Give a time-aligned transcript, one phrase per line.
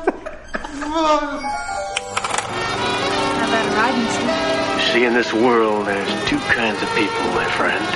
[3.44, 4.34] about riding school?
[4.74, 7.86] You see, in this world, there's two kinds of people, my friend.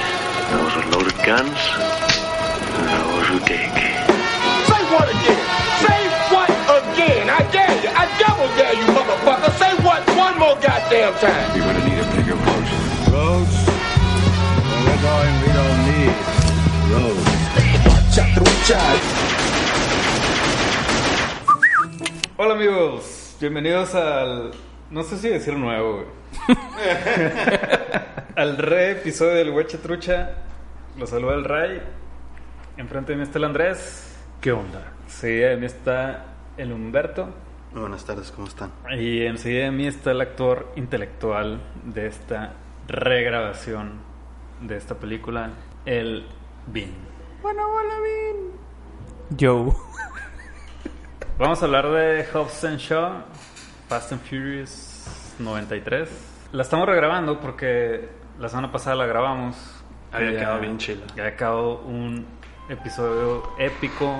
[0.52, 1.59] Those with loaded guns
[2.78, 3.74] and those who dig.
[4.70, 5.42] Say what again?
[5.83, 6.00] Say
[6.30, 7.27] what again?
[7.28, 7.91] I dare you.
[7.91, 9.50] I double dare you, motherfucker.
[9.59, 11.56] Say what one more goddamn time.
[11.56, 12.31] You're gonna need a bigger
[22.39, 24.53] Hola amigos, bienvenidos al...
[24.91, 26.06] No sé si decir nuevo, güey.
[28.37, 30.37] al re episodio del Hueche Trucha.
[30.98, 31.83] Lo saluda el Ray.
[32.79, 34.17] Enfrente de mí está el Andrés.
[34.41, 34.95] ¿Qué onda?
[35.05, 36.25] Enseguida de mí está
[36.57, 37.29] el Humberto.
[37.73, 38.73] Muy buenas tardes, ¿cómo están?
[38.98, 42.55] Y enseguida de mí está el actor intelectual de esta
[42.89, 44.01] regrabación
[44.62, 45.51] de esta película,
[45.84, 46.25] el
[46.69, 47.12] Bean.
[49.38, 49.72] Joe
[51.38, 53.22] Vamos a hablar de Hobbs and Shaw,
[53.89, 56.08] Fast and Furious 93.
[56.52, 58.08] La estamos regrabando porque
[58.39, 59.56] la semana pasada la grabamos.
[60.12, 61.02] Había Ya- quedado bien chila.
[61.16, 62.27] Ya ha quedado un
[62.69, 64.14] episodio épico,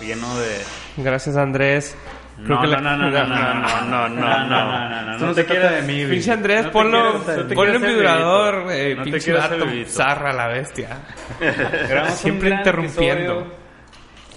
[0.00, 0.56] lleno de...
[0.96, 1.96] Gracias Andrés
[2.44, 5.18] Creo No, que no, la- no, no, no, no, no, no, no, no, no, no
[5.18, 8.54] no se te trata quieras- de mí, Pinche Andrés, no ponlo, no ponlo en vibrador.
[8.96, 10.88] No Pinche vato, zarra la bestia.
[12.16, 13.65] Siempre interrumpiendo.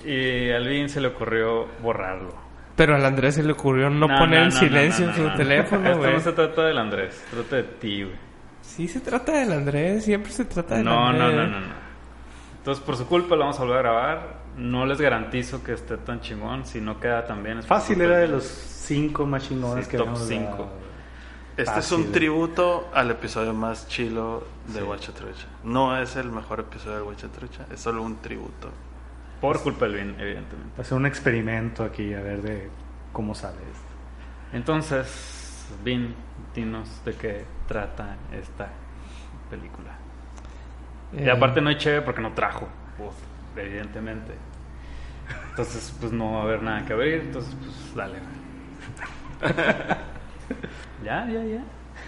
[0.06, 2.34] Y a Alvin se le ocurrió borrarlo.
[2.76, 5.18] Pero al Andrés se le ocurrió no, No, poner no, en no, silencio no, no,
[5.18, 5.36] su no, no.
[5.36, 6.14] teléfono, Esto güey.
[6.14, 8.16] no se trata del Andrés, se trata de ti, güey.
[8.62, 11.34] Sí se trata del Andrés, siempre se trata del No, Andrés.
[11.36, 11.74] no, no, no, no.
[12.60, 14.40] Entonces, por su culpa, lo vamos a volver a grabar.
[14.58, 16.66] No les garantizo que esté tan chingón.
[16.66, 17.60] Si no queda tan bien.
[17.60, 20.52] es Fácil era de los cinco más chingones Sí, que top habíamos cinco.
[20.52, 20.90] grabado.
[21.58, 25.48] Este es un tributo al episodio más chilo de Huachatrucha.
[25.66, 28.70] No es el mejor episodio de Huachatrucha, es solo un tributo.
[29.42, 30.72] Por culpa del bien, evidentemente.
[30.78, 32.70] Va a ser un experimento aquí a ver de
[33.14, 33.88] cómo sale esto.
[34.54, 36.16] Entonces, Vin,
[36.56, 38.70] dinos de qué trata esta
[39.50, 39.92] película.
[41.14, 42.68] Y Eh, aparte no hay chévere porque no trajo
[42.98, 43.14] voz,
[43.56, 44.34] evidentemente.
[45.52, 47.22] Entonces, pues no va a haber nada que abrir.
[47.22, 48.18] Entonces, pues dale.
[51.04, 51.64] ya, ya, ya.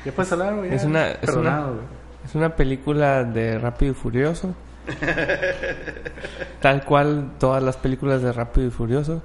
[0.05, 0.73] Ya puedes hablar, güey.
[0.73, 1.79] Es una- es una- güey.
[2.25, 4.53] Es una película de Rápido y Furioso.
[6.61, 9.21] Tal cual todas las películas de Rápido y Furioso.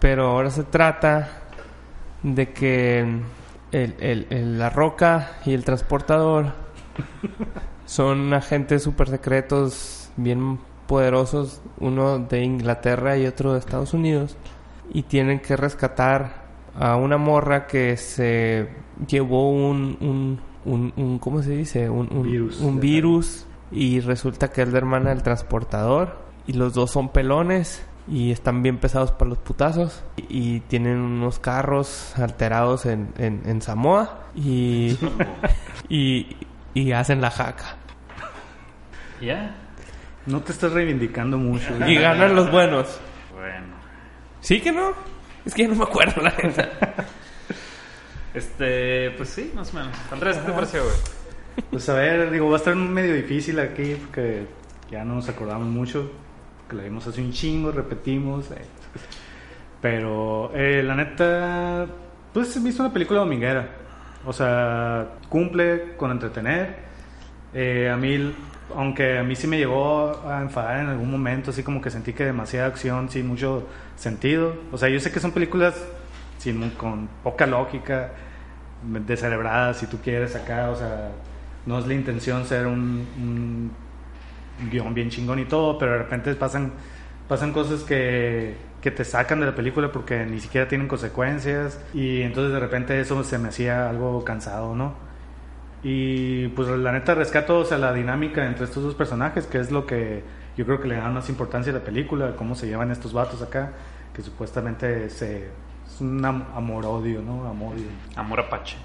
[0.00, 1.28] Pero ahora se trata
[2.22, 3.00] de que
[3.72, 6.52] el, el- el- la roca y el transportador
[7.86, 14.36] son agentes super secretos bien poderosos, uno de Inglaterra y otro de Estados Unidos,
[14.92, 16.46] y tienen que rescatar
[16.78, 18.68] a una morra que se
[19.06, 21.90] llevó un, un, un, un- ¿cómo se dice?
[21.90, 22.60] Un, un Virus.
[22.60, 27.84] un virus y resulta que es la hermana del transportador y los dos son pelones
[28.10, 33.42] y están bien pesados para los putazos y, y tienen unos carros alterados en, en,
[33.44, 34.96] en Samoa y,
[35.90, 36.36] y,
[36.72, 37.76] y hacen la jaca
[39.20, 39.54] Ya.
[40.26, 41.68] No te estás reivindicando mucho.
[41.86, 42.98] y ganan los buenos.
[43.34, 43.66] Bueno.
[44.40, 44.92] ¿Sí que no?
[45.44, 46.68] Es que ya no me acuerdo la neta.
[48.34, 49.96] Este, pues sí, más o menos.
[50.12, 50.94] Andrés, ¿qué te pareció, güey?
[51.70, 54.46] Pues a ver, digo, va a estar medio difícil aquí porque
[54.90, 56.10] ya no nos acordamos mucho.
[56.68, 58.50] Que la vimos hace un chingo, repetimos.
[58.50, 58.56] eh.
[59.80, 61.86] Pero eh, la neta,
[62.32, 63.68] pues he visto una película dominguera.
[64.26, 66.76] O sea, cumple con entretener.
[67.54, 68.34] Eh, a mí,
[68.76, 72.12] aunque a mí sí me llegó a enfadar en algún momento, así como que sentí
[72.12, 73.66] que demasiada acción sin mucho
[73.96, 74.54] sentido.
[74.72, 75.74] O sea, yo sé que son películas
[76.38, 78.10] sin, con poca lógica,
[79.06, 80.70] descerebradas, si tú quieres acá.
[80.70, 81.10] O sea,
[81.66, 83.70] no es la intención ser un,
[84.70, 86.72] guion bien chingón y todo, pero de repente pasan,
[87.28, 92.22] pasan cosas que, que te sacan de la película porque ni siquiera tienen consecuencias y
[92.22, 94.94] entonces de repente eso se me hacía algo cansado, ¿no?
[95.82, 99.70] Y pues la neta rescato o sea, la dinámica entre estos dos personajes, que es
[99.70, 100.24] lo que
[100.56, 103.42] yo creo que le da más importancia a la película, cómo se llevan estos vatos
[103.42, 103.72] acá,
[104.12, 105.44] que supuestamente se,
[105.86, 107.46] es un am- amor-odio, ¿no?
[107.48, 107.86] Amor-odio.
[108.16, 108.76] Amor Apache.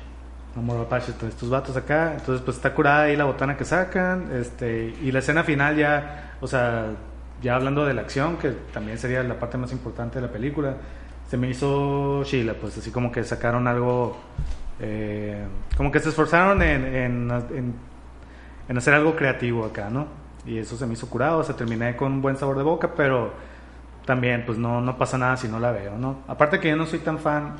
[0.55, 4.31] Una morra apache, estos vatos acá, entonces pues está curada ahí la botana que sacan,
[4.33, 6.91] este, y la escena final ya, o sea,
[7.41, 10.75] ya hablando de la acción, que también sería la parte más importante de la película,
[11.27, 14.17] se me hizo chila, pues así como que sacaron algo,
[14.79, 15.43] eh,
[15.75, 17.73] como que se esforzaron en, en, en,
[18.69, 20.07] en hacer algo creativo acá, ¿no?
[20.45, 22.91] Y eso se me hizo curado, o sea, terminé con un buen sabor de boca,
[22.95, 23.33] pero
[24.05, 26.17] también pues no, no pasa nada si no la veo, ¿no?
[26.27, 27.55] Aparte que yo no soy tan fan,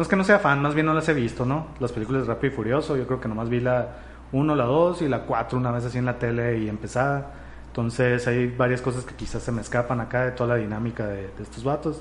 [0.00, 1.74] no es que no sea fan, más bien no las he visto, ¿no?
[1.78, 3.98] Las películas de Rápido y Furioso, yo creo que nomás vi la
[4.32, 7.34] 1, la 2 y la 4 una vez así en la tele y empezada.
[7.66, 11.28] Entonces hay varias cosas que quizás se me escapan acá de toda la dinámica de,
[11.36, 12.00] de estos vatos.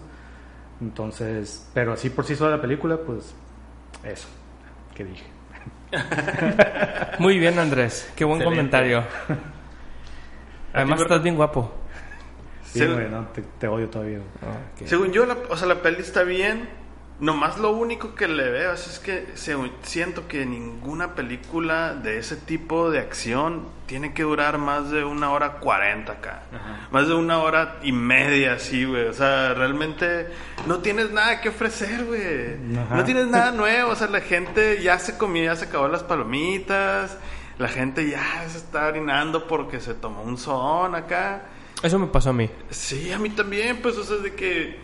[0.80, 3.36] Entonces, pero así por sí sola la película, pues
[4.06, 4.30] eso,
[4.96, 5.26] que dije.
[7.20, 8.10] Muy bien, Andrés.
[8.16, 8.56] Qué buen Excelente.
[8.80, 9.04] comentario.
[10.74, 11.70] Además, estás bien guapo.
[12.64, 14.20] Sí, güey, no, te, te odio todavía.
[14.20, 14.88] güey.
[14.88, 16.79] Según yo, la, o sea, la peli está bien.
[17.20, 22.38] Nomás lo único que le veo es que según- siento que ninguna película de ese
[22.38, 26.44] tipo de acción tiene que durar más de una hora cuarenta acá.
[26.92, 29.08] Más de una hora y media, así, güey.
[29.08, 30.28] O sea, realmente
[30.66, 32.56] no tienes nada que ofrecer, güey.
[32.90, 33.92] No tienes nada nuevo.
[33.92, 37.18] O sea, la gente ya se comió, ya se acabó las palomitas.
[37.58, 41.42] La gente ya se está orinando porque se tomó un son acá.
[41.84, 42.50] Eso me pasó a mí.
[42.70, 44.80] Sí, a mí también, pues, o sea, de que...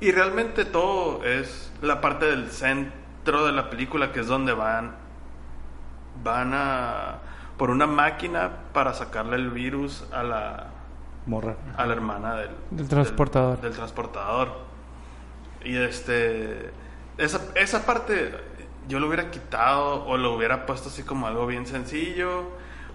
[0.00, 4.94] Y realmente todo es la parte del centro de la película, que es donde van...
[6.22, 7.18] Van a...
[7.56, 10.66] Por una máquina para sacarle el virus a la...
[11.26, 11.56] Morra.
[11.76, 12.50] A la hermana del...
[12.70, 13.56] Del transportador.
[13.56, 14.48] Del, del transportador.
[15.64, 16.70] Y este...
[17.16, 18.32] Esa, esa parte
[18.88, 22.44] yo lo hubiera quitado o lo hubiera puesto así como algo bien sencillo.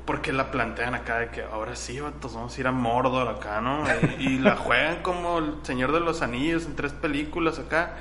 [0.05, 3.61] Porque la plantean acá de que ahora sí, vatos, vamos a ir a Mordor acá,
[3.61, 3.85] ¿no?
[4.19, 7.93] Y, y la juegan como el Señor de los Anillos en tres películas acá.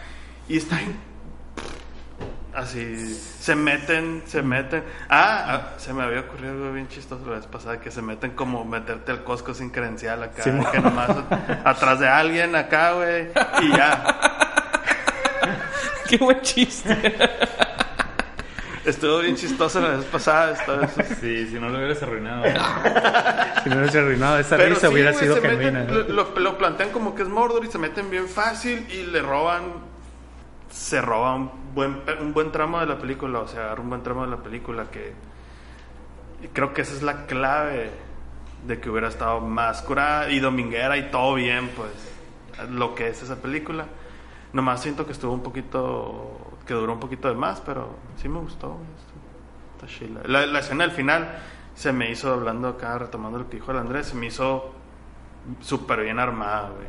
[0.49, 1.13] Y está en-
[2.55, 4.85] Así, se meten, se meten.
[5.09, 8.33] Ah, ah, se me había ocurrido algo bien chistoso la vez pasada, que se meten
[8.33, 10.43] como meterte al Costco sin credencial acá.
[10.43, 11.09] Sí, que nomás
[11.65, 13.29] atrás de alguien acá, güey.
[13.63, 14.05] Y ya.
[16.09, 17.17] Qué buen chiste.
[18.85, 20.53] Estuvo bien chistoso la vez pasada.
[20.53, 20.91] esta vez.
[21.21, 22.45] Sí, si no lo hubieras arruinado.
[23.63, 25.85] Si no hubiese arruinado esa Pero risa, sí, hubiera güey, sido genuina.
[25.85, 29.63] lo, lo plantean como que es Mordor y se meten bien fácil y le roban.
[30.71, 34.25] Se roba un buen, un buen tramo de la película, o sea, un buen tramo
[34.25, 35.13] de la película que.
[36.43, 37.91] y creo que esa es la clave
[38.67, 41.91] de que hubiera estado más curada y dominguera y todo bien, pues.
[42.71, 43.87] Lo que es esa película.
[44.53, 46.42] Nomás siento que estuvo un poquito.
[46.67, 48.77] Que duró un poquito de más, pero sí me gustó.
[49.75, 50.21] Está chila.
[50.25, 51.39] La, la escena del final
[51.75, 54.73] se me hizo, hablando acá, retomando lo que dijo el Andrés, se me hizo
[55.61, 56.87] súper bien armada, güey.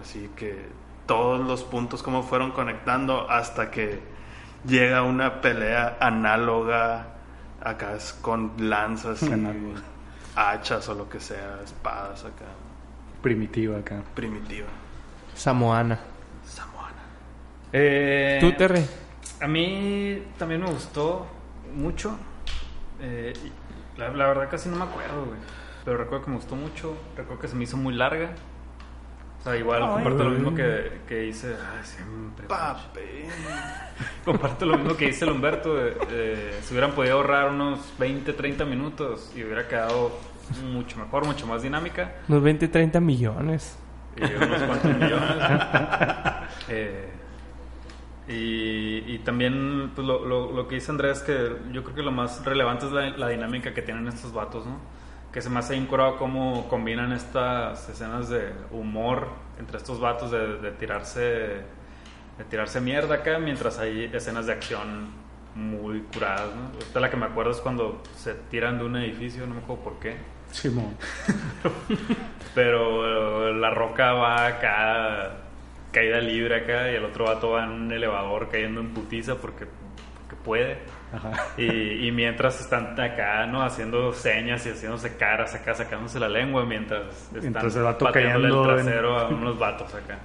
[0.00, 0.68] Así que
[1.06, 4.00] todos los puntos como fueron conectando hasta que
[4.66, 7.14] llega una pelea análoga
[7.62, 9.74] acá es con lanzas y
[10.36, 12.44] hachas o lo que sea, espadas acá,
[13.22, 14.02] Primitiva acá.
[14.14, 14.68] primitiva.
[15.34, 15.98] Samoana.
[16.44, 16.77] Samoana.
[17.72, 18.84] Eh, ¿Tú, Terry?
[19.40, 21.26] A mí también me gustó
[21.74, 22.16] mucho.
[23.00, 23.32] Eh,
[23.96, 25.38] la, la verdad casi no me acuerdo, güey.
[25.84, 26.96] Pero recuerdo que me gustó mucho.
[27.16, 28.30] Recuerdo que se me hizo muy larga.
[29.40, 31.48] O sea, igual comparto lo mismo que, que hice.
[31.54, 32.46] Ay, siempre.
[32.48, 33.00] Papi.
[34.24, 35.76] Comparto lo mismo que dice el Humberto.
[36.10, 40.18] eh, se hubieran podido ahorrar unos 20, 30 minutos y hubiera quedado
[40.72, 42.14] mucho mejor, mucho más dinámica.
[42.28, 43.78] Unos 20, 30 millones.
[44.16, 45.36] Y unos cuantos millones.
[46.70, 47.08] Eh,
[48.28, 52.12] y, y también pues, lo, lo- lo que dice Andrés, que yo creo que lo
[52.12, 54.78] más relevante es la, la dinámica que tienen estos vatos, ¿no?
[55.32, 60.58] Que se me hace incurado cómo combinan estas escenas de humor entre estos vatos de,
[60.58, 61.20] de tirarse
[62.38, 65.08] de tirarse mierda acá mientras hay escenas de acción
[65.56, 66.78] muy curadas, ¿no?
[66.78, 69.82] Esta la que me acuerdo es cuando se tiran de un edificio, no me acuerdo
[69.84, 70.16] por qué.
[70.52, 70.94] Simón.
[72.54, 75.36] Pero eh, la roca va acá,
[75.98, 79.66] caída libre acá, y el otro vato va en un elevador cayendo en putiza porque,
[79.66, 80.78] porque puede.
[81.12, 81.32] Ajá.
[81.56, 83.62] Y, y mientras están acá, ¿no?
[83.62, 88.46] Haciendo señas y haciéndose caras acá, sacándose la lengua mientras están Mientras el vato pateándole
[88.48, 90.18] el cayendo en- trasero a unos vatos acá.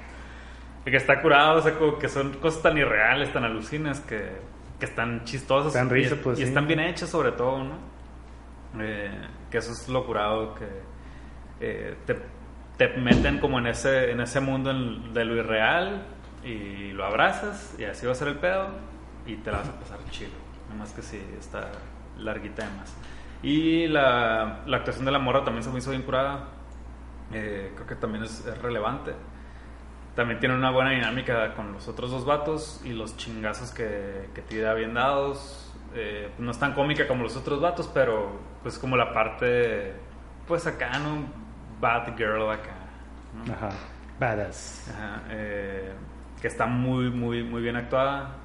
[0.86, 4.32] Y que está curado, o sea, como que son cosas tan irreales, tan alucinas que,
[4.80, 5.74] que están chistosas.
[5.74, 6.48] Dan risa, pues, y sí.
[6.50, 7.78] están bien hechas sobre todo, ¿no?
[8.82, 9.10] Eh,
[9.50, 10.66] que eso es lo curado que
[11.62, 12.18] eh, te,
[12.78, 16.06] te meten como en ese, en ese mundo de lo irreal
[16.44, 18.70] y lo abrazas y así va a ser el pedo
[19.26, 20.32] y te la vas a pasar chido.
[20.68, 21.72] Nada más que sí, está
[22.18, 22.96] larguita de más.
[23.42, 26.50] Y la, la actuación de la morra también se me hizo bien curada.
[27.32, 29.14] Eh, creo que también es, es relevante.
[30.16, 34.42] también tiene una buena dinámica con los otros dos vatos y los chingazos que, que
[34.42, 35.74] tira bien dados.
[35.96, 39.94] Eh, no es tan cómica como los otros vatos, pero pues como la parte,
[40.48, 41.43] pues acá, ¿no?
[41.80, 42.72] Bad girl acá.
[43.46, 43.54] ¿no?
[43.54, 43.70] Ajá.
[44.20, 44.92] Badass.
[44.96, 45.92] Ajá, eh,
[46.42, 48.36] que está muy, muy, muy bien actuada.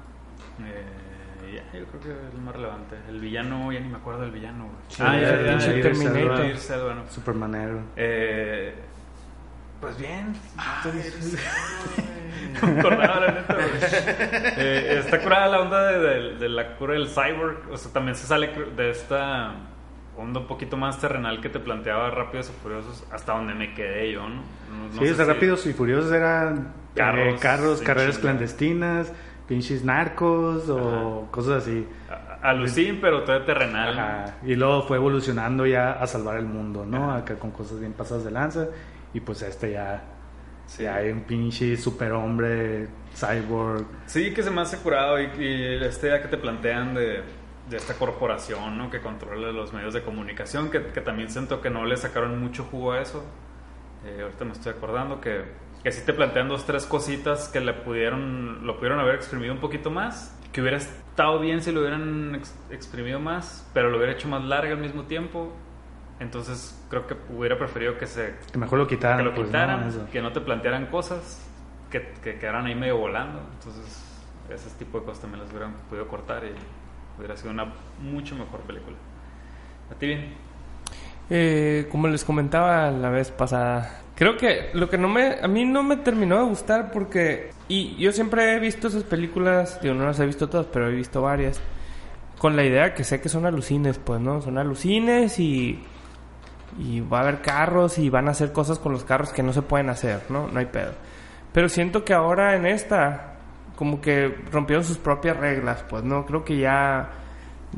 [0.61, 2.95] Eh, ya, yo creo que es lo más relevante.
[3.07, 4.67] El villano, ya ni me acuerdo del villano.
[4.89, 6.57] Sí, ah, ya, ya, Terminator.
[7.09, 7.81] Supermanero.
[7.95, 8.75] Eh,
[9.79, 10.33] pues bien.
[10.57, 10.83] Ah,
[12.61, 13.67] No me acordaba, la neta, güey.
[14.57, 17.69] Eh, está curada la onda de, de- de la cura del cyborg.
[17.71, 19.53] O sea, también se sale de esta
[20.19, 24.11] onda un poquito más terrenal que te planteaba Rápidos y Furiosos, hasta donde me quedé
[24.11, 24.41] yo, ¿no?
[24.99, 29.13] Sí, si- Rápidos y Furiosos eran Carros, carros, carreras clandestinas,
[29.47, 31.87] pinches narcos o cosas así.
[32.41, 34.33] Alucín, pero todo terrenal.
[34.45, 37.11] Y luego fue evolucionando ya a salvar el mundo, ¿no?
[37.13, 38.67] Acá con cosas bien pasadas de lanza.
[39.13, 40.03] Y pues este ya,
[40.65, 40.83] Sí.
[40.83, 43.85] ya hay un pinche superhombre, cyborg.
[44.05, 47.21] Sí, que se me hace curado y, y esta idea que te plantean de,
[47.69, 48.89] de esta corporación ¿no?
[48.89, 52.63] que controla los medios de comunicación, que, que también siento que no le sacaron mucho
[52.65, 53.23] jugo a eso.
[54.05, 55.43] Eh, ahorita me estoy acordando que,
[55.83, 59.59] que sí te plantean dos, tres cositas que le pudieron, lo pudieron haber exprimido un
[59.59, 64.13] poquito más, que hubiera estado bien si lo hubieran ex- exprimido más, pero lo hubiera
[64.13, 65.53] hecho más larga al mismo tiempo.
[66.19, 69.19] Entonces creo que hubiera preferido que se Que mejor lo quitaran.
[69.19, 69.45] que lo pues, ¿no?
[69.47, 70.07] quitaran, Eso.
[70.11, 71.45] que no te plantearan cosas
[71.89, 73.39] que, que quedaran ahí medio volando.
[73.53, 74.05] Entonces,
[74.49, 76.53] ese tipo de cosas también las hubieran podido cortar y
[77.19, 77.67] hubiera sido una
[78.01, 78.95] mucho mejor película.
[79.91, 80.33] ¿A ti bien?
[81.29, 85.65] Eh, como les comentaba la vez pasada, creo que lo que no me, a mí
[85.65, 90.05] no me terminó de gustar porque, y yo siempre he visto esas películas, digo, no
[90.05, 91.61] las he visto todas, pero he visto varias,
[92.39, 94.41] con la idea que sé que son alucines, pues, ¿no?
[94.41, 95.83] Son alucines y,
[96.79, 99.53] y va a haber carros y van a hacer cosas con los carros que no
[99.53, 100.47] se pueden hacer, ¿no?
[100.47, 100.93] No hay pedo.
[101.53, 103.38] Pero siento que ahora en esta,
[103.79, 106.25] como que rompieron sus propias reglas, pues, ¿no?
[106.25, 107.11] Creo que ya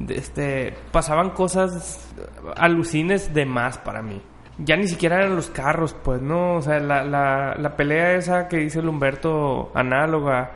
[0.10, 2.12] este pasaban cosas
[2.58, 4.20] alucines de más para mí.
[4.58, 6.55] Ya ni siquiera eran los carros, pues, ¿no?
[6.55, 10.53] O sea, la, la, la pelea esa que dice el Humberto análoga,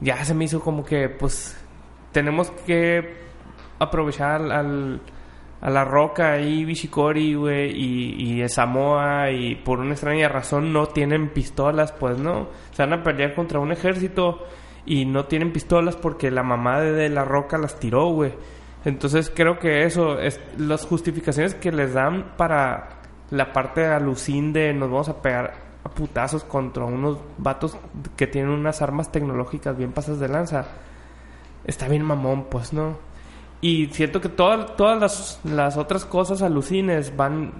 [0.00, 1.56] ya se me hizo como que, pues,
[2.10, 3.18] tenemos que
[3.78, 5.00] aprovechar al,
[5.60, 10.86] a la roca y Bishikori, güey, y, y Samoa, y por una extraña razón no
[10.86, 12.48] tienen pistolas, pues, ¿no?
[12.72, 14.44] Se van a pelear contra un ejército
[14.84, 18.32] y no tienen pistolas porque la mamá de, de la roca las tiró, güey.
[18.84, 24.74] Entonces creo que eso, es las justificaciones que les dan para la parte alucin de
[24.74, 27.76] nos vamos a pegar a putazos contra unos vatos
[28.16, 30.66] que tienen unas armas tecnológicas bien pasas de lanza.
[31.64, 32.96] Está bien mamón, pues, ¿no?
[33.60, 37.52] Y siento que todas todas las, las otras cosas alucines van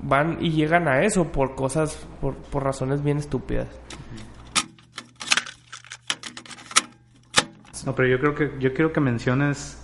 [0.00, 3.68] van y llegan a eso por cosas por, por razones bien estúpidas.
[7.86, 9.80] No, pero yo creo que yo quiero que menciones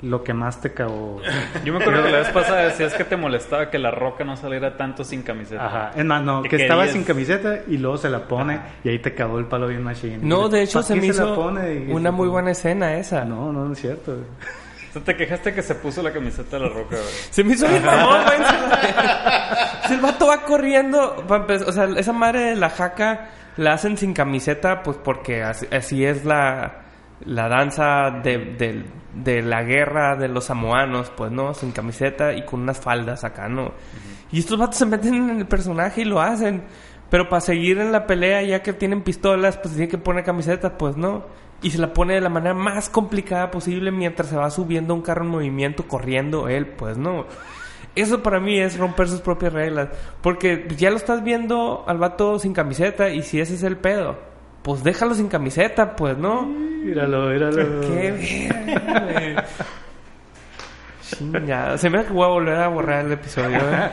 [0.00, 1.20] lo que más te cagó.
[1.64, 4.36] Yo me acuerdo que la vez pasada decías que te molestaba que la roca no
[4.36, 5.64] saliera tanto sin camiseta.
[5.64, 5.90] Ajá.
[5.94, 9.14] Es más, no, Que estaba sin camiseta y luego se la pone y ahí te
[9.14, 10.18] cagó el palo bien machine.
[10.20, 11.86] No, de hecho ¿Para se me hizo pone?
[11.92, 13.24] Una muy buena escena esa.
[13.24, 14.12] No, no, no es cierto.
[14.12, 17.14] O sea, te quejaste que se puso la camiseta de la roca, güey.
[17.30, 18.38] Se me hizo bien mamón, güey.
[19.86, 24.14] Si el vato va corriendo, o sea, esa madre de la jaca la hacen sin
[24.14, 26.81] camiseta, pues porque así, así es la,
[27.24, 31.52] la danza de, de- de la guerra de los samoanos, pues, ¿no?
[31.54, 33.72] Sin camiseta y con unas faldas acá, ¿no?
[34.30, 36.62] Y estos vatos se meten en el personaje y lo hacen.
[37.10, 40.78] Pero para seguir en la pelea, ya que tienen pistolas, pues tienen que poner camiseta,
[40.78, 41.26] pues no.
[41.60, 45.02] Y se la pone de la manera más complicada posible mientras se va subiendo un
[45.02, 47.26] carro en movimiento, corriendo él, pues no.
[47.94, 49.90] Eso para mí es romper sus propias reglas.
[50.22, 54.18] Porque ya lo estás viendo al vato sin camiseta y si ese es el pedo,
[54.62, 56.42] pues déjalo sin camiseta, pues no.
[56.42, 57.80] Míralo, míralo.
[57.80, 59.36] Qué güey.
[61.02, 61.78] Chingada.
[61.78, 63.90] Se me da que voy a volver a borrar el episodio, ¿eh?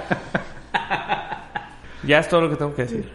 [2.03, 3.11] Ya es todo lo que tengo que decir.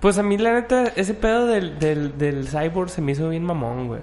[0.00, 3.44] Pues a mí, la neta, ese pedo del, del, del cyborg se me hizo bien
[3.44, 4.00] mamón, güey.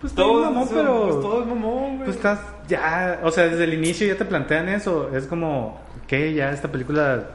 [0.00, 1.02] Pues Todo todo mamón, pero...
[1.02, 2.04] pues todo es mamón, güey.
[2.04, 5.14] Pues estás ya, o sea, desde el inicio ya te plantean eso.
[5.14, 7.28] Es como, que ya esta película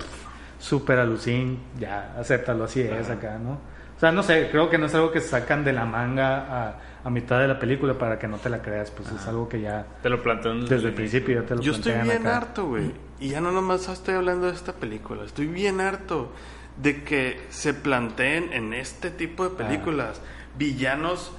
[0.60, 3.60] súper alucin, ya, acéptalo, así es acá, ¿no?
[3.98, 6.38] O sea, no sé, creo que no es algo que sacan de la manga
[6.68, 9.50] a, a mitad de la película para que no te la creas, pues es algo
[9.50, 12.38] que ya Te lo plantean desde el principio ya te lo Yo estoy bien acá.
[12.38, 12.92] harto, güey.
[13.20, 15.24] Y ya no nomás estoy hablando de esta película.
[15.26, 16.32] Estoy bien harto
[16.80, 19.50] de que se planteen en este tipo Ah.
[19.50, 20.22] de películas
[20.60, 21.32] villanos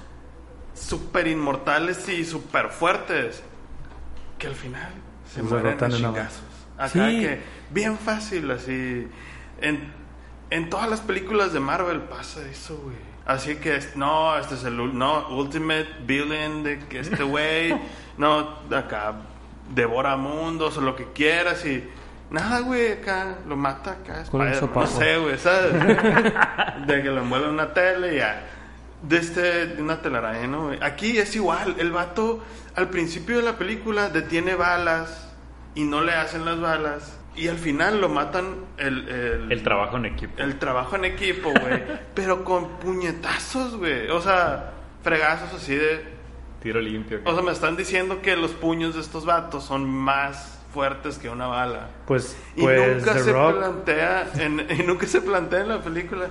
[0.73, 3.41] super inmortales y super fuertes.
[4.37, 4.91] Que al final
[5.29, 6.41] se Se mueren una chingazos.
[6.77, 7.21] Acá Sí.
[7.21, 7.39] que
[7.71, 9.07] bien fácil, así.
[9.61, 9.93] En
[10.49, 12.95] En todas las películas de Marvel pasa eso, güey.
[13.25, 17.75] Así que, no, este es el ul- no, Ultimate Villain de que este güey,
[18.17, 19.13] no, acá,
[19.73, 21.87] devora mundos o lo que quieras y...
[22.31, 24.23] Nada, güey, acá lo mata acá.
[24.29, 24.81] Con un sopapo.
[24.81, 25.73] no sé, güey, ¿sabes?
[26.87, 28.45] de que lo envuelve en una tele y ya.
[29.01, 30.67] De este, de una telaraña, ¿no?
[30.67, 30.79] güey?
[30.83, 31.75] Aquí es igual.
[31.79, 32.43] El vato,
[32.75, 35.27] al principio de la película, detiene balas
[35.73, 37.17] y no le hacen las balas.
[37.39, 39.07] Y al final lo matan el...
[39.09, 40.33] El, El trabajo en equipo.
[40.41, 41.83] el trabajo en equipo, güey.
[42.13, 44.09] pero con puñetazos, güey.
[44.09, 46.03] O sea, fregazos así de...
[46.61, 47.21] Tiro limpio.
[47.23, 51.29] O sea, me están diciendo que los puños de estos vatos son más fuertes que
[51.29, 51.89] una bala.
[52.05, 55.81] Pues, Y pues nunca The se Rock, plantea en, y nunca se plantea en la
[55.81, 56.27] película.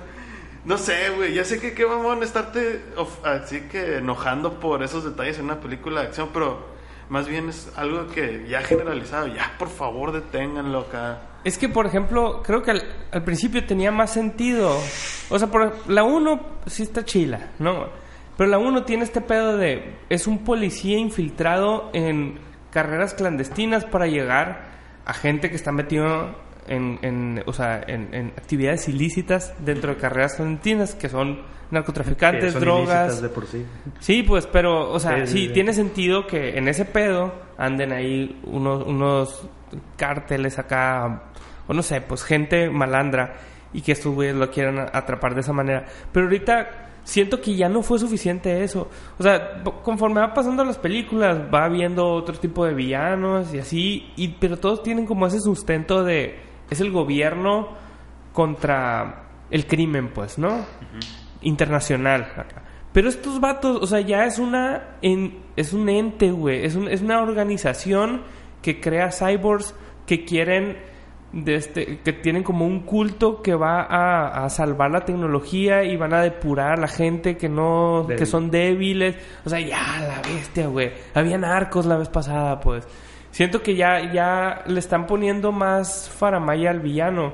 [0.65, 5.03] No sé, güey, ya sé que qué mamón estarte of- así que enojando por esos
[5.03, 6.67] detalles en una película de acción, pero
[7.09, 9.27] más bien es algo que ya generalizado.
[9.27, 11.21] Ya, por favor, deténganlo acá.
[11.43, 14.77] Es que, por ejemplo, creo que al, principio tenía más sentido.
[15.29, 17.87] O sea, por, la 1 sí está chila, ¿no?
[18.37, 19.97] Pero la 1 tiene este pedo de...
[20.09, 22.39] Es un policía infiltrado en
[22.71, 24.69] carreras clandestinas para llegar
[25.05, 26.35] a gente que está metido
[26.69, 31.41] en, en, o sea, en, en actividades ilícitas dentro de carreras clandestinas, que son que
[31.71, 33.07] narcotraficantes, son drogas...
[33.07, 33.65] ilícitas de por sí.
[33.99, 35.53] Sí, pues, pero, o sea, Sí, sí, sí, sí.
[35.53, 39.47] tiene sentido que en ese pedo anden ahí unos, unos
[39.97, 41.23] cárteles acá,
[41.67, 43.35] o no sé, pues gente malandra
[43.73, 45.85] y que estos güeyes lo quieran atrapar de esa manera.
[46.11, 48.87] Pero ahorita siento que ya no fue suficiente eso.
[49.17, 54.11] O sea, conforme va pasando las películas, va viendo otro tipo de villanos y así,
[54.15, 57.69] y, pero todos tienen como ese sustento de, es el gobierno
[58.33, 60.65] contra el crimen, pues, ¿no?
[61.41, 62.61] internacional acá.
[62.91, 66.87] Pero estos vatos, o sea, ya es una en- es un ente, güey, es, un-
[66.89, 68.23] es una organización
[68.61, 69.73] que crea cyborgs
[70.05, 70.77] que quieren
[71.31, 75.95] de este que tienen como un culto que va a, a salvar la tecnología y
[75.95, 78.17] van a depurar a la gente que no Débil.
[78.17, 80.91] que son débiles, o sea, ya la bestia, güey.
[81.13, 82.87] Había narcos la vez pasada, pues.
[83.31, 87.33] Siento que ya ya le están poniendo más faramaya al villano.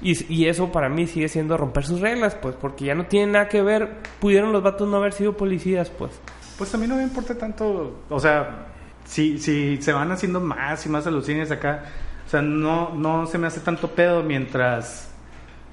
[0.00, 3.32] Y, y eso para mí sigue siendo romper sus reglas, pues, porque ya no tiene
[3.32, 3.98] nada que ver.
[4.20, 6.20] Pudieron los vatos no haber sido policías, pues.
[6.58, 8.66] Pues a mí no me importa tanto, o sea,
[9.04, 11.84] si, si se van haciendo más y más alucines acá,
[12.26, 15.12] o sea, no, no se me hace tanto pedo mientras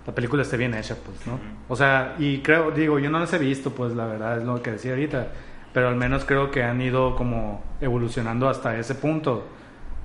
[0.05, 1.39] la película esté bien hecha, pues, ¿no?
[1.67, 4.61] O sea, y creo, digo, yo no las he visto, pues, la verdad es lo
[4.61, 5.27] que decía ahorita,
[5.73, 9.45] pero al menos creo que han ido como evolucionando hasta ese punto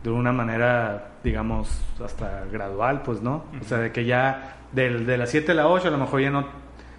[0.03, 3.45] de una manera, digamos, hasta gradual, pues, ¿no?
[3.61, 6.21] O sea, de que ya del, de las 7 a la 8 a lo mejor
[6.21, 6.47] ya no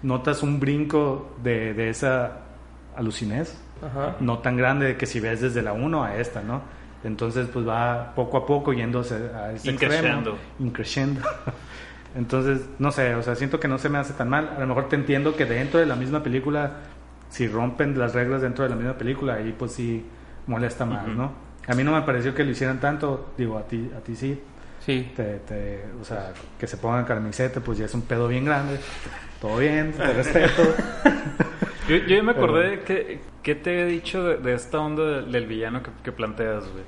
[0.02, 2.38] notas un brinco de, de esa
[2.96, 4.16] alucinez Ajá.
[4.20, 6.62] no tan grande de que si ves desde la 1 a esta, ¿no?
[7.04, 10.36] Entonces, pues va poco a poco yéndose a ese Increciendo.
[10.58, 11.20] Increciendo.
[12.16, 14.50] Entonces, no sé, o sea, siento que no se me hace tan mal.
[14.56, 16.72] A lo mejor te entiendo que dentro de la misma película,
[17.28, 20.04] si rompen las reglas dentro de la misma película, ahí pues sí
[20.46, 21.32] molesta más, ¿no?
[21.66, 24.40] A mí no me pareció que lo hicieran tanto, digo, a ti, a ti sí.
[24.84, 25.10] Sí.
[25.16, 28.78] Te, te- o sea, que se pongan camiseta, pues ya es un pedo bien grande.
[29.40, 30.62] Todo bien, te respeto.
[31.88, 35.30] Yo, yo ya me acordé que, que te he dicho de, de esta onda del,
[35.30, 36.82] del villano que, que planteas, güey.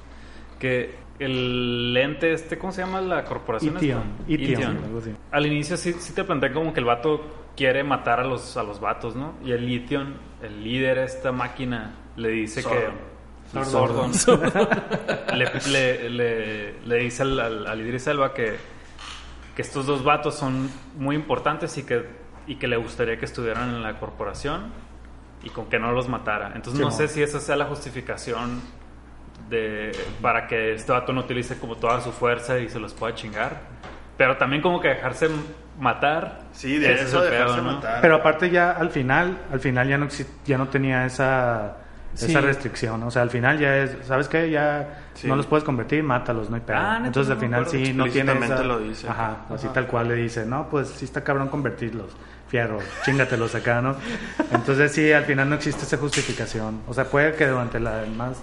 [0.59, 3.77] Que el ente este, ¿cómo se llama la corporación?
[3.77, 4.03] Ition?
[4.27, 5.15] Ition, así.
[5.31, 7.21] Al inicio sí, sí te planteé como que el vato
[7.59, 9.35] quiere matar a los, a los vatos, ¿no?
[9.45, 12.89] Y el Ition, el líder de esta máquina, le dice que...
[13.65, 14.15] Sordon.
[14.15, 14.69] Sordon.
[15.35, 18.57] le, le, le, le dice al, al, al Idris Elba que,
[19.57, 22.07] que estos dos vatos son muy importantes y que,
[22.47, 24.71] y que le gustaría que estuvieran en la corporación
[25.43, 26.53] y con que no los matara.
[26.55, 26.97] Entonces Sí, no mo.
[26.97, 28.61] sé si esa sea la justificación
[29.51, 29.93] de
[30.23, 33.63] para que este vato no utilice como toda su fuerza y se los pueda chingar.
[34.19, 35.29] Pero también como que dejarse
[35.81, 36.41] matar.
[36.53, 37.73] Sí, de eso el dejarse pedo, ¿no?
[37.77, 38.01] matar.
[38.03, 40.09] Pero aparte ya al final, al final ya no
[40.45, 41.77] ya no tenía esa
[42.15, 42.25] Sí.
[42.33, 44.51] esa restricción, o sea, al final ya es, ¿sabes qué?
[44.51, 45.29] Ya Sí.
[45.29, 46.77] no los puedes convertir, mátalos, no hay pedo.
[46.79, 49.09] Ah, neta, Entonces no al final sí no tiene esa lo dice.
[49.09, 52.17] Ajá, así tal cual le dice, "No, pues sí está cabrón convertirlos,
[52.49, 53.95] fierro, chingatelos acá, ¿no?"
[54.51, 56.81] Entonces sí, al final no existe esa justificación.
[56.89, 58.43] O sea, puede que durante la más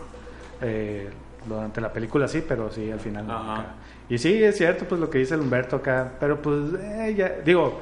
[0.62, 1.10] eh,
[1.48, 3.66] durante la película sí, pero sí al final acá.
[4.10, 7.30] Y sí, es cierto pues lo que dice el Humberto acá, pero pues eh, ya
[7.44, 7.80] digo,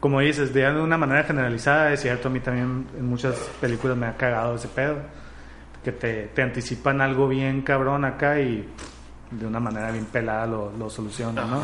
[0.00, 4.06] como dices, de una manera generalizada, es cierto, a mí también en muchas películas me
[4.06, 4.96] ha cagado ese pedo,
[5.82, 8.68] que te, te anticipan algo bien cabrón acá y
[9.30, 11.62] de una manera bien pelada lo, lo solucionan, ¿no?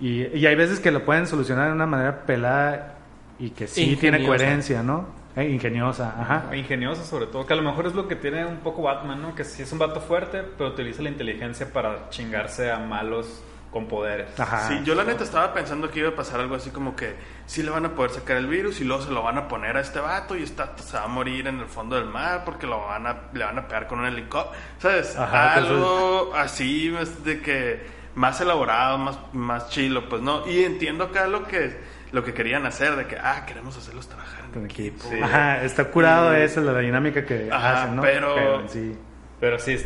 [0.00, 2.94] Y, y hay veces que lo pueden solucionar de una manera pelada
[3.38, 5.19] y que sí tiene coherencia, ¿no?
[5.36, 6.56] Eh, ingeniosa, ajá.
[6.56, 9.34] Ingenioso sobre todo, que a lo mejor es lo que tiene un poco Batman, ¿no?
[9.34, 13.86] Que sí es un vato fuerte, pero utiliza la inteligencia para chingarse a malos con
[13.86, 14.38] poderes.
[14.38, 14.66] Ajá.
[14.68, 17.14] Sí, yo la neta estaba pensando que iba a pasar algo así como que
[17.46, 19.76] sí le van a poder sacar el virus y luego se lo van a poner
[19.76, 22.66] a este vato y está, se va a morir en el fondo del mar porque
[22.66, 24.60] lo van a, le van a pegar con un helicóptero.
[24.78, 25.16] ¿Sabes?
[25.16, 26.92] Ajá, pues, algo así
[27.24, 30.46] de que más elaborado, más, más chilo, pues no.
[30.48, 31.78] Y entiendo acá lo que,
[32.12, 35.04] lo que querían hacer, de que, ah, queremos hacerlos trabajar en Con equipo.
[35.22, 38.02] Ajá, está curado Y- esa, la dinámica que Ajá, hacen, ¿no?
[38.02, 38.98] pero- en sí.
[39.38, 39.76] Pero sí,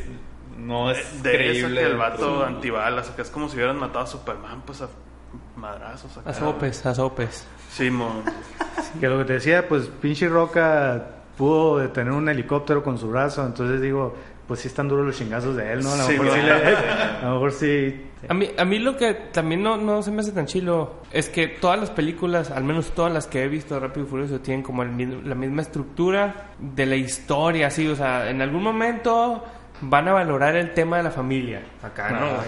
[0.59, 1.81] no es de eso creíble.
[1.83, 2.53] que el vato Sí.
[2.55, 4.89] antibalas, acá es como si hubieran matado a Superman, pues a
[5.57, 6.19] madrazos.
[6.25, 7.47] A sopes, a sopes.
[7.71, 8.23] Simón.
[9.01, 11.03] Que lo que te decía, pues pinche Roca
[11.37, 14.15] pudo detener un helicóptero con su brazo, entonces digo,
[14.47, 15.93] pues sí están duros los chingazos de él, ¿no?
[15.93, 16.45] A lo Sí, mejor sí, ¿no?
[16.47, 16.53] le-
[17.23, 18.03] a lo mejor sí.
[18.29, 21.29] A mí, a mí lo que también no, no se me hace tan chilo es
[21.29, 24.41] que todas las películas, al menos todas las que he visto de Rápido y Furioso,
[24.41, 29.45] tienen como el la misma estructura de la historia, así, o sea, en algún momento
[29.83, 32.27] van a valorar el tema de la familia, acá, ¿no?
[32.27, 32.45] Ajá.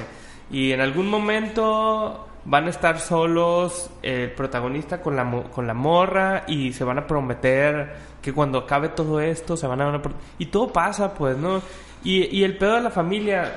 [0.51, 6.45] Y en algún momento van a estar solos el protagonista con la, con la morra
[6.47, 10.01] y se van a prometer que cuando acabe todo esto se van a...
[10.39, 11.61] Y todo pasa, pues, ¿no?
[12.05, 13.53] Y, y el pedo de la familia,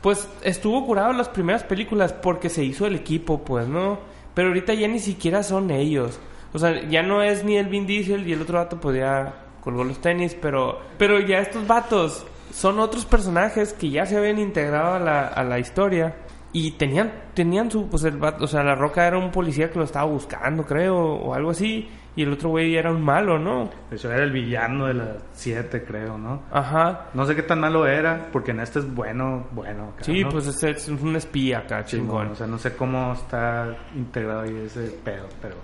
[0.00, 3.98] pues estuvo curado en las primeras películas porque se hizo el equipo, pues, ¿no?
[4.34, 6.20] Pero ahorita ya ni siquiera son ellos.
[6.52, 9.34] O sea, ya no es ni el Vin Diesel y el otro vato pues ya
[9.64, 14.38] colgó los tenis, pero, pero ya estos vatos son otros personajes que ya se habían
[14.38, 16.14] integrado a la, a la historia
[16.58, 19.84] y tenían, tenían su, pues el o sea, la roca era un policía que lo
[19.84, 23.68] estaba buscando, creo, o algo así, y el otro güey era un malo, ¿no?
[23.90, 26.44] Hecho, era el villano de las 7, creo, ¿no?
[26.50, 27.08] Ajá.
[27.12, 29.90] No sé qué tan malo era, porque en este es bueno, bueno.
[29.94, 30.30] acá, Sí, ¿no?
[30.30, 32.06] pues es, es un espía acá, chingón.
[32.08, 32.28] Chingón.
[32.30, 35.56] O sea, no sé cómo está integrado ahí ese pedo, pero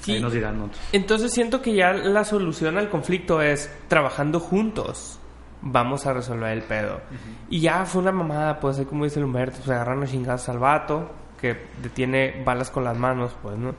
[0.00, 0.14] Sí.
[0.14, 0.80] ahí nos dirán otros.
[0.92, 5.19] Entonces siento que ya la solución al conflicto es trabajando juntos.
[5.62, 7.00] Vamos a resolver el pedo.
[7.48, 10.48] Y ya fue una mamada, pues, así como dice el Humberto, pues agarraron a chingazos
[10.48, 13.74] al vato, que detiene balas con las manos, pues, ¿no?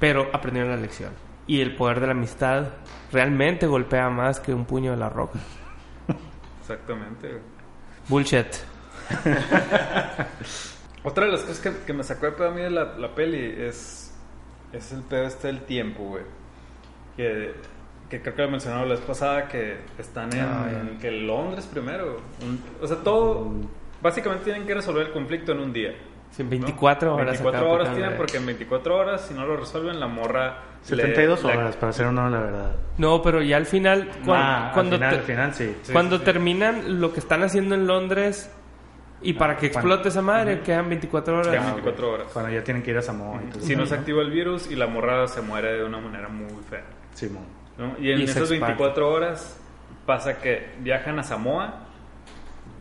[0.00, 1.12] Pero aprendieron la lección.
[1.46, 2.68] Y el poder de la amistad
[3.12, 5.38] realmente golpea más que un puño de la roca.
[6.60, 7.40] Exactamente.
[8.08, 8.46] Bullshit.
[11.04, 13.14] Otra de las cosas que, que me sacó de pedo a mí de la, la
[13.14, 14.12] peli es,
[14.72, 16.24] es el pedo este del tiempo, güey.
[17.16, 17.54] Que,
[18.08, 20.98] que creo que lo mencionaba la vez pasada, que están en Ah, ya.
[21.00, 22.18] que Londres primero.
[22.42, 23.50] Un- o sea, todo...
[24.02, 25.94] Básicamente tienen que resolver el conflicto en un día.
[26.30, 27.14] Sí, 24 ¿no?
[27.16, 27.26] horas.
[27.28, 30.58] 24 acá, horas porque- tienen porque en 24 horas, si no lo resuelven, la morra...
[30.82, 32.76] le- 72 le- horas, para ser uno, la verdad.
[32.98, 35.74] No, pero ya al final, Ah, cuando, al final, te- al final sí.
[35.82, 36.24] Sí, cuando sí, sí.
[36.26, 38.50] terminan lo que están haciendo en Londres
[39.22, 41.48] y para que cuando- explote esa madre, quedan 24 horas.
[41.48, 42.26] Quedan Ah, 24 horas.
[42.32, 43.40] Cuando ya tienen que ir a Samoa.
[43.60, 46.62] Si no se activa el virus y la morra se muere de una manera muy
[46.68, 46.84] fea.
[47.14, 47.44] Simón.
[47.78, 47.96] ¿No?
[48.00, 48.66] Y en Y esas expande.
[48.66, 49.60] 24 horas
[50.06, 51.86] pasa que viajan a Samoa,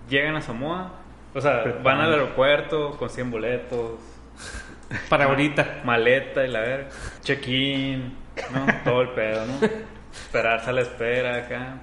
[0.10, 0.91] llegan a Samoa,
[1.34, 3.99] o sea, van al aeropuerto, consiguen boletos,
[5.10, 5.81] Para ahorita.
[5.84, 6.89] maleta y la ver,
[7.21, 8.15] check-in,
[8.53, 8.65] ¿no?
[8.84, 9.67] Todo el pedo, ¿no?
[10.13, 11.77] Esperarse a la espera acá.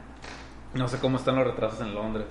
[0.75, 2.27] No sé cómo están los retrasos en Londres.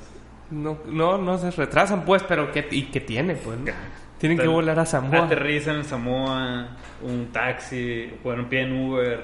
[0.50, 3.36] No, no, no se retrasan, pues, pero ¿qué, ¿y qué tiene?
[3.36, 3.72] Pues, no?
[4.18, 5.26] Tienen que volar a Samoa.
[5.26, 6.68] Aterrizan en Samoa,
[7.02, 9.22] un taxi, bueno, piden Uber.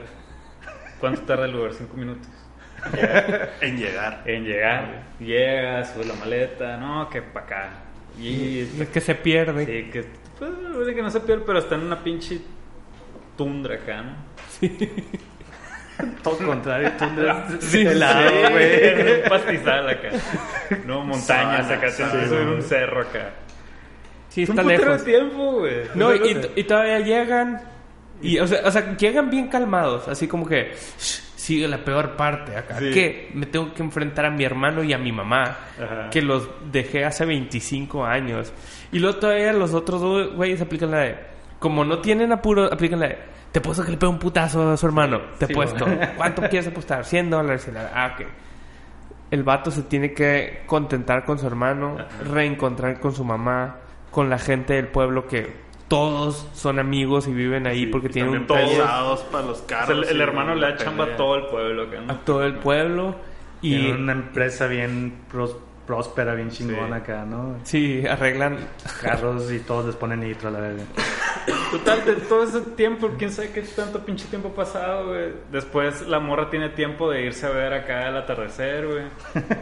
[0.99, 1.73] ¿Cuánto tarda el Uber?
[1.73, 2.27] ¿Cinco minutos?
[3.61, 4.21] En llegar.
[4.25, 5.03] En llegar.
[5.19, 7.69] Llegas, subes la maleta, no, que para acá.
[8.19, 9.65] Y Es que se pierde.
[9.65, 10.05] sí, que,
[10.39, 12.39] pues, que no se pierde, pero está en una pinche
[13.35, 14.11] tundra acá, ¿no?
[16.23, 18.87] Todo contrario, tundra Sí, helado, Sí, güey.
[18.89, 20.09] en un pastizal acá.
[20.85, 22.27] No, montañas acá, zona.
[22.27, 23.31] subir un cerro acá.
[24.29, 25.03] Sí, un está lejos.
[25.03, 25.85] tiempo, güey.
[25.95, 27.61] No, y, y todavía llegan.
[28.21, 32.15] Y, o, sea, o sea, llegan bien calmados, así como que "Shh, sigue la peor
[32.17, 32.79] parte acá.
[32.79, 32.91] Sí.
[32.91, 36.09] Que me tengo que enfrentar a mi hermano y a mi mamá, Ajá.
[36.09, 38.51] que los dejé hace 25 años.
[38.91, 41.15] Y luego todavía los otros dos güeyes aplican la de.
[41.59, 43.17] Como no tienen apuro, aplican la de.
[43.51, 45.21] Te puesto que le pega un putazo a su hermano.
[45.39, 45.85] Te Sí, puesto.
[45.85, 46.01] bueno.
[46.17, 47.05] ¿Cuánto quieres apostar?
[47.05, 47.69] 100 dólares.
[47.93, 48.27] Ah, ok.
[49.31, 51.97] El vato se tiene que contentar con su hermano,
[52.31, 53.77] reencontrar con su mamá,
[54.11, 58.47] con la gente del pueblo que todos son amigos y viven ahí porque tienen un
[58.47, 60.09] taller pesados para los O sea, carros.
[60.09, 62.15] el, hermano le da chamba a todo el pueblo acá, a ¿no?
[62.19, 63.15] todo el pueblo
[63.61, 65.55] y Tienen una empresa bien pros-
[65.87, 67.59] próspera, bien chingona acá, ¿no?
[67.63, 68.57] sí, arreglan
[69.01, 70.83] Carros y todos les ponen nitro a la verga.
[71.71, 75.29] Total, de todo ese tiempo, quién sabe qué tanto pinche tiempo pasado, güey.
[75.49, 79.03] Después la morra tiene tiempo de irse a ver acá el atardecer, güey.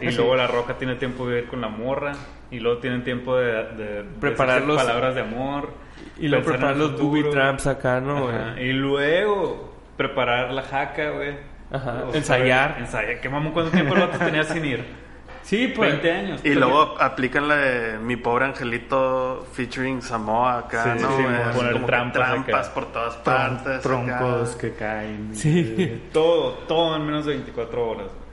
[0.02, 2.12] Y luego la roja tiene tiempo de ir con la morra.
[2.50, 5.68] Y luego tienen tiempo de, de Preparar los- palabras de amor.
[6.18, 7.08] Y luego el los futuro.
[7.08, 8.28] booby traps acá, ¿no?
[8.60, 11.34] Y luego preparar la jaca, güey.
[11.70, 12.76] Ajá, O sea, ensayar.
[12.78, 13.20] Ensayar.
[13.20, 14.84] ¿Qué mamón cuánto tiempo el vato tenía sin ir?
[15.46, 15.90] Sí, pues.
[16.02, 16.40] 20 años.
[16.44, 21.16] Y luego aplican la de mi pobre angelito featuring Samoa acá, Sí, ¿no?
[21.16, 21.22] sí,
[21.56, 22.74] poner trampas trampas acá.
[22.74, 23.80] por todas partes.
[23.80, 24.60] troncos acá.
[24.60, 25.30] que caen.
[25.36, 26.02] Sí.
[26.12, 28.06] Todo, todo en menos de 24 horas.
[28.06, 28.26] güey.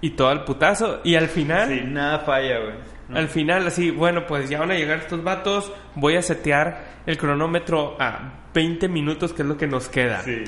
[0.00, 0.98] Y todo al putazo.
[1.04, 1.68] Y al final.
[1.68, 2.74] Sí, nada falla, güey.
[3.10, 3.18] ¿No?
[3.18, 5.72] Al final, así, bueno, pues ya van a llegar estos vatos.
[5.94, 10.22] Voy a setear el cronómetro a 20 minutos, que es lo que nos queda.
[10.22, 10.44] Sí.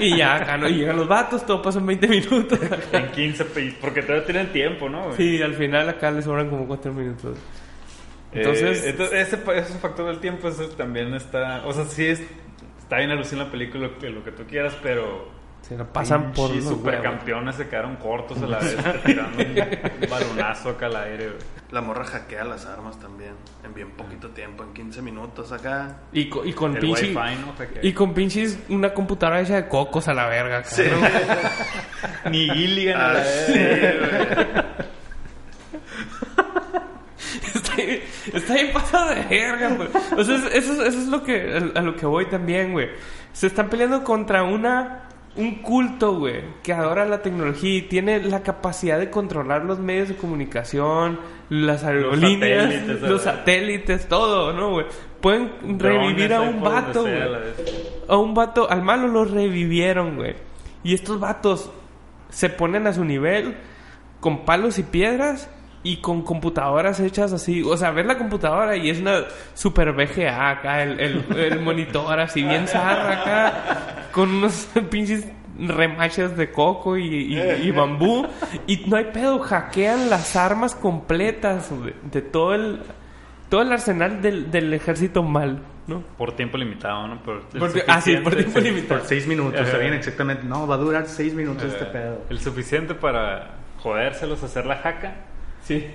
[0.00, 2.58] Y ya, acá no llegan los vatos, todo pasa en 20 minutos.
[2.92, 5.06] En 15, pe- porque todavía tienen tiempo, ¿no?
[5.06, 5.16] güey?
[5.16, 7.36] Sí, al final acá les sobran como 4 minutos.
[8.32, 11.66] Entonces, Eh, entonces ese, ese factor del tiempo eso también está...
[11.66, 12.22] O sea, sí es,
[12.78, 15.41] está bien alucinante la película, lo que tú quieras, pero...
[15.62, 16.78] se lo pasan por los huevos.
[16.78, 21.38] supercampeones se quedaron cortos a la vez, tirando un balonazo acá al aire, güey.
[21.70, 23.32] La morra hackea las armas también
[23.64, 25.96] en bien poquito tiempo, en 15 minutos acá.
[26.12, 27.12] Y, co- y con pinche.
[27.14, 27.54] ¿no?
[27.80, 30.58] Y con pinches una computadora hecha de cocos a la verga.
[30.58, 30.82] acá, Sí.
[32.24, 32.30] ¿no?
[32.30, 33.98] Ni Gilligan a Ah, la sí, vez.
[33.98, 34.62] güey.
[37.54, 38.02] está, bien-
[38.34, 39.88] está bien pasado de verga, güey.
[40.16, 42.90] O sea, es- eso, es- eso es lo que, a lo que voy también, güey.
[43.32, 48.42] Se están peleando contra una un culto, güey, que adora la tecnología y tiene la
[48.42, 51.18] capacidad de controlar los medios de comunicación,
[51.48, 54.86] las aerolíneas, satélites, los satélites, todo, ¿no, güey?
[55.20, 57.22] Pueden revivir a un vato, güey.
[58.08, 60.34] A un vato, al malo lo revivieron, güey.
[60.84, 61.70] Y estos vatos
[62.28, 63.56] se ponen a su nivel
[64.20, 65.48] con palos y piedras
[65.84, 67.62] y con computadoras hechas así.
[67.62, 72.18] O sea, ves la computadora y es una super VGA acá, el, el, el monitor
[72.20, 75.26] así bien zarra acá, con unos pinches
[75.58, 78.26] remaches de coco y, y- y bambú.
[78.66, 81.70] Y no hay pedo, hackean las armas completas
[82.10, 82.80] de todo el,
[83.48, 86.00] todo el arsenal del, del ejército mal, ¿no?
[86.16, 87.22] Por tiempo limitado, ¿no?
[87.22, 89.00] Por Porque- ah, sí, por tiempo limitado.
[89.00, 89.72] Por seis minutos, Ajá.
[89.72, 90.44] sabían exactamente.
[90.44, 92.22] No, va a durar seis minutos este pedo.
[92.30, 95.16] El suficiente para jodérselos, hacer la jaca.
[95.62, 95.86] Sí.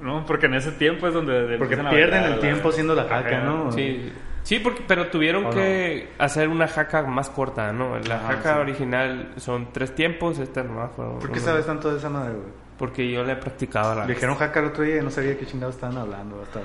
[0.00, 0.24] ¿No?
[0.26, 1.56] Porque en ese tiempo es donde...
[1.58, 3.40] Porque a pierden el la- tiempo haciendo la jaca.
[3.40, 3.72] ¿no?
[3.72, 7.98] Sí, sí porque, pero tuvieron ¿O que hacer una jaca más corta, ¿no?
[8.00, 8.60] La Ajá, jaca sí.
[8.60, 12.52] original son tres tiempos, esta nomás fueron ¿Por qué sabes tanto de esa madre, güey?
[12.78, 15.10] Porque yo le he practicado a la Le dijeron jaca el otro día y no
[15.10, 16.60] sabía qué chingados estaban hablando hasta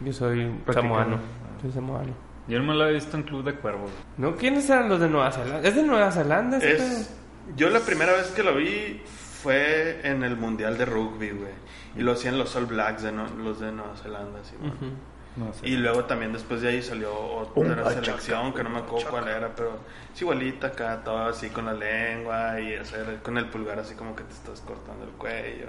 [0.00, 1.18] Yo soy samoano.
[1.60, 2.12] Soy samoano.
[2.48, 3.90] Yo no me lo he visto en Club de Cuervos.
[4.16, 4.34] ¿No?
[4.34, 5.68] ¿Quiénes eran los de Nueva Zelanda?
[5.68, 7.14] ¿Es de Nueva Zelanda Es,
[7.56, 9.02] yo la primera vez que lo vi
[9.42, 11.52] fue en el Mundial de Rugby, güey.
[11.96, 14.70] Y lo hacían los All Blacks, de no- los de Nueva Zelanda, sí, pedo?
[14.78, 14.90] güey.
[14.90, 14.98] Ujú.
[15.36, 15.68] No sé.
[15.68, 19.08] Y luego también después de ahí salió otra Umba, selección chaca, que no me acuerdo
[19.10, 19.78] cuál era, pero
[20.12, 24.16] es igualita acá, todo así con la lengua y hacer con el pulgar así como
[24.16, 25.66] que te estás cortando el cuello,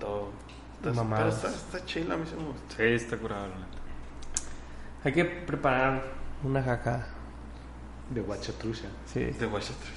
[0.00, 0.30] todo.
[0.78, 2.74] Entonces, pero está, está chill, a mí sí me gusta.
[2.76, 3.78] Sí, está curado, la neta.
[5.04, 6.02] Hay que preparar
[6.42, 7.06] una jaca.
[8.10, 8.88] De guachatrucha.
[9.06, 9.90] Sí, De Washington.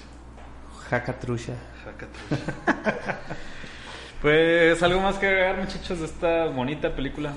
[0.91, 1.53] Jaca trucha.
[1.85, 3.19] Jacatrucha.
[4.21, 7.33] Pues algo más que agregar, muchachos, de esta bonita película.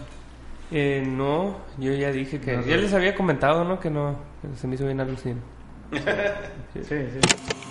[0.71, 2.57] Eh, no, yo ya dije que...
[2.57, 2.83] No, ya no.
[2.83, 3.81] les había comentado, ¿no?
[3.81, 4.19] Que no,
[4.61, 5.43] se me hizo bien alucinante.
[6.75, 7.64] Sí, sí.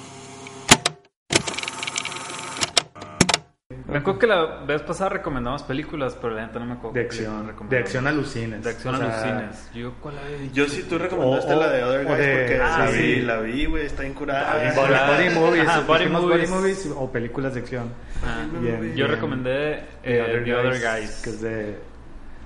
[3.93, 6.93] Me acuerdo que la vez pasada recomendamos películas, pero la neta no me acuerdo.
[6.95, 7.34] De acción.
[7.47, 7.69] recomendamos.
[7.69, 8.63] De acción alucines.
[8.63, 9.69] De acción O sea, alucines.
[9.73, 10.15] Yo, ¿cuál?
[10.53, 12.97] Yo sí, tú recomendaste O- la de Other Guys de- porque ah, la sí.
[13.01, 14.73] vi, la vi, güey, está incurada.
[14.75, 16.49] Body, movies, Ajá, body movies.
[16.49, 17.89] body movies o películas de acción.
[18.25, 19.08] Ah, Bien, Yo bien.
[19.08, 21.21] recomendé The eh, The Other Guys.
[21.23, 21.79] Que es de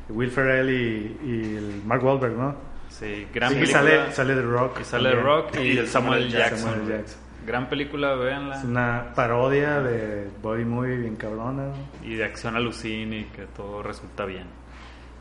[0.09, 2.55] Will Ferrell y, y el Mark Wahlberg, ¿no?
[2.89, 3.81] Sí, gran Sí, y película.
[3.83, 4.79] sale, sale The Rock.
[4.81, 5.25] Y sale también.
[5.25, 6.59] Rock y, Y el Samuel, Samuel Jackson.
[6.59, 6.97] Samuel güey.
[6.97, 7.19] Jackson.
[7.47, 8.57] Gran película, véanla.
[8.57, 11.69] Es una parodia de body movie bien cabrona.
[12.03, 14.47] Y de acción alucine y que todo resulta bien.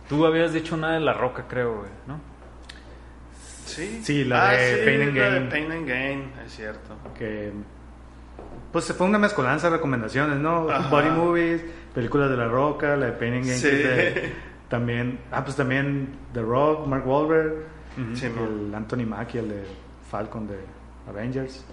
[0.08, 2.20] Tú habías dicho una de La Roca, creo, güey, ¿no?
[3.64, 5.48] Sí, Sí, la de sí, Pain and la de Gain.
[5.48, 6.96] Pain and Gain, es cierto.
[7.16, 7.52] que
[8.72, 10.68] pues se fue una mezcolanza de recomendaciones, ¿no?
[10.68, 10.88] Ajá.
[10.90, 13.70] Body movies, películas de La Roca, la de Pain and Gain, Sí.
[14.68, 17.54] también, ah, pues también The Rock, Mark Wahlberg,
[17.96, 19.62] el Anthony Mackie, el de
[20.10, 20.58] Falcon de
[21.08, 21.64] Avengers,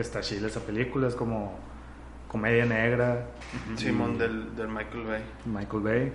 [0.00, 1.58] que está chile esa película, es como
[2.26, 3.26] comedia negra,
[3.76, 6.12] Simón del, del Michael Bay, Michael Bay.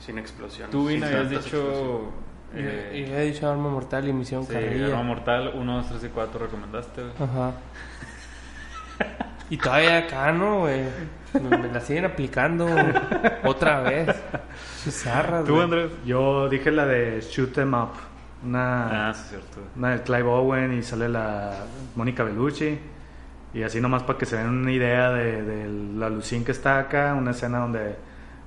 [0.00, 0.70] sin explosiones.
[0.72, 2.10] Tú, Vin, habías dicho...
[2.52, 4.86] Y Eh, he dicho Arma Mortal y Misión sí, Carrilla.
[4.86, 7.12] Arma Mortal 1, 2, 3 y 4 recomendaste, güey.
[7.20, 7.52] Ajá.
[9.50, 10.82] Y todavía acá, ¿no, güey?
[11.34, 12.66] Me, me la siguen aplicando
[13.44, 14.08] otra vez.
[14.82, 15.64] Chizarras, ¿Tú, güey.
[15.64, 15.90] Andrés?
[16.06, 17.90] Yo dije la de Shoot 'em Up,
[18.44, 19.60] una, Ah, sí, es cierto.
[19.76, 21.52] una de Clive Owen y sale la
[21.96, 22.78] Mónica Bellucci.
[23.54, 26.78] Y así nomás para que se den una idea de, de la lucín que está
[26.80, 27.96] acá, una escena donde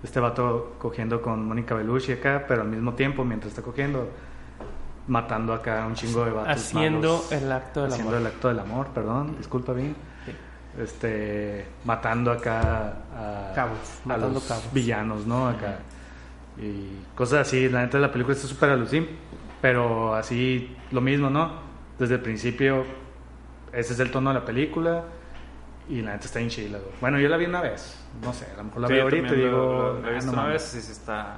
[0.04, 4.10] este vato cogiendo con Mónica Bellucci acá, pero al mismo tiempo, mientras está cogiendo,
[5.08, 7.32] matando acá un chingo de vatos Haciendo malos.
[7.32, 8.22] el acto del Haciendo amor.
[8.22, 9.96] el acto del amor, perdón, disculpa bien.
[10.78, 14.72] este, matando acá a, Cabos, a matando los cabos.
[14.74, 15.48] villanos, ¿no?
[15.48, 15.80] Acá.
[16.58, 19.08] Y cosas así, la neta la película está súper alucin,
[19.62, 21.52] pero así lo mismo, ¿no?
[21.98, 22.84] Desde el principio,
[23.80, 25.04] ese es el tono de la película
[25.90, 26.92] y la neta está en chila, güey.
[27.00, 29.34] Bueno, yo la vi una vez, no sé, a lo mejor la Sí, veo ahorita
[29.34, 30.74] y digo, he "Ah, visto no una mames".
[30.74, 31.38] vez y sí está...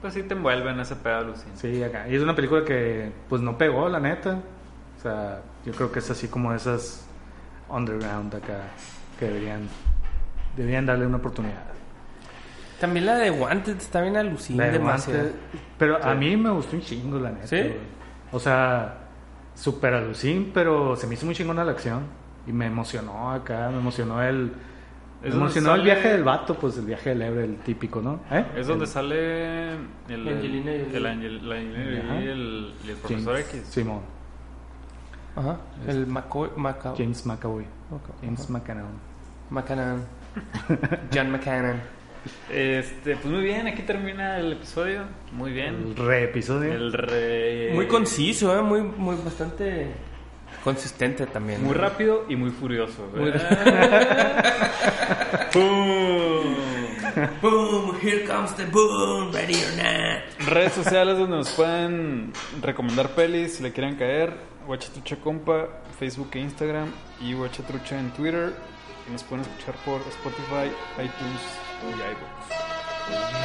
[0.00, 1.60] Pues sí te envuelve en ese pedo alucinante.
[1.60, 2.06] Sí, acá.
[2.08, 4.38] Y es una película que pues no pegó, la neta.
[4.98, 7.06] O sea, yo creo que es así como esas
[7.70, 8.60] underground acá
[9.18, 9.66] que deberían
[10.56, 11.64] deberían darle una oportunidad.
[12.80, 14.78] También la de Wanted está bien alucinante.
[14.78, 15.26] La
[15.78, 16.18] pero a Sí.
[16.18, 17.46] mí me gustó un chingo, la neta.
[17.46, 17.56] ¿Sí?
[17.56, 17.74] güey.
[18.30, 19.03] O sea,
[19.54, 22.02] super alucin, pero se me hizo muy chingona la acción.
[22.46, 24.52] Y me emocionó acá, me emocionó el...
[25.22, 28.20] Es emocionó el viaje del vato, pues el viaje del Ebre, el típico, ¿no?
[28.30, 28.44] ¿Eh?
[28.56, 30.96] Es donde El- sale el, el, Angelina Jolie.
[30.98, 33.66] el Angel- la Angelina y el, y el profesor James- X.
[33.70, 34.00] Simón.
[35.34, 35.56] Ajá.
[35.86, 36.94] El Macao.
[36.96, 37.64] James McAvoy.
[37.90, 38.14] Macao.
[38.20, 38.52] James Ajá.
[38.52, 38.84] McAvoy.
[39.50, 40.04] McCann.
[41.14, 41.80] John McCann.
[42.50, 45.02] Este, pues muy bien, aquí termina el episodio.
[45.32, 45.96] Muy El bien.
[45.96, 46.72] re episodio.
[46.72, 47.70] El re...
[47.74, 48.62] Muy conciso, ¿eh?
[48.62, 49.88] Muy, muy bastante
[50.62, 51.62] consistente también.
[51.62, 53.10] Muy rápido y muy furioso.
[53.14, 53.32] Muy
[55.52, 56.54] ¡Pum!
[57.40, 60.48] Boom, here comes the boom, ready or not.
[60.48, 64.32] Redes sociales donde nos pueden recomendar pelis si le quieren caer.
[64.66, 66.90] Huachatrucha Compa, Facebook e Instagram.
[67.20, 68.52] Y Huachatrucha en Twitter.
[69.06, 71.42] Y nos pueden escuchar por Spotify, iTunes
[71.82, 73.44] y iVoox.